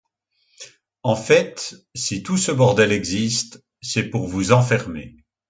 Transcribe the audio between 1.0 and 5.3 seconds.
En fait, si tout ce bordel existe, c’est pour vous enfermer.